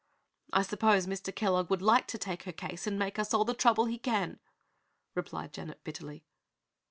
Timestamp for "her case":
2.45-2.87